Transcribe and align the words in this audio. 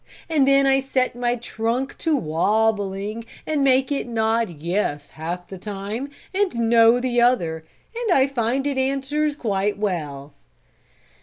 And 0.27 0.47
then 0.47 0.65
I 0.65 0.79
set 0.79 1.15
my 1.15 1.35
trunk 1.35 1.95
to 1.99 2.15
wobbling 2.15 3.23
and 3.45 3.63
make 3.63 3.91
it 3.91 4.07
nod 4.07 4.49
'yes' 4.49 5.11
half 5.11 5.47
the 5.47 5.59
time 5.59 6.09
and 6.33 6.55
'no' 6.55 6.99
the 6.99 7.21
other, 7.21 7.65
and 7.95 8.11
I 8.11 8.25
find 8.25 8.65
it 8.65 8.79
answers 8.79 9.35
quite 9.35 9.77
well." 9.77 10.33